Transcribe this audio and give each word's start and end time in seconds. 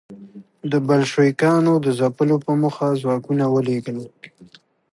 د 0.71 0.73
بلشویکانو 0.87 1.73
د 1.85 1.87
ځپلو 1.99 2.35
په 2.45 2.51
موخه 2.61 2.87
ځواکونه 3.01 3.43
ولېږل. 3.49 3.97